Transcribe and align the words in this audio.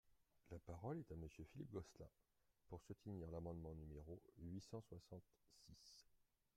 La 0.49 0.57
parole 0.57 0.97
est 0.99 1.11
à 1.11 1.15
Monsieur 1.15 1.43
Philippe 1.43 1.69
Gosselin, 1.71 2.09
pour 2.69 2.81
soutenir 2.81 3.29
l’amendement 3.29 3.75
numéro 3.75 4.19
huit 4.39 4.59
cent 4.61 4.81
soixante-six. 4.81 6.07